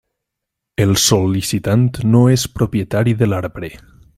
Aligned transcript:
El 0.85 0.93
sol·licitant 1.01 1.85
no 2.15 2.25
és 2.37 2.47
propietari 2.59 3.17
de 3.21 3.29
l'arbre. 3.33 3.71